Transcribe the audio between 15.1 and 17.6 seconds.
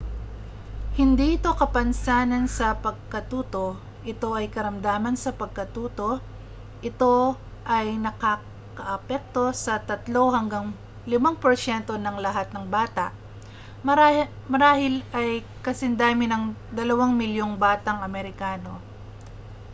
ay kasindami ng 2 milyong